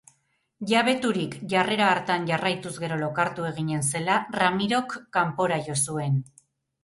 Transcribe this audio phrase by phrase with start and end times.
[0.69, 6.19] Jabeturik jarrera hartan jarraituz gero lokartu eginen zela, Ramirok kanpora jo zuen.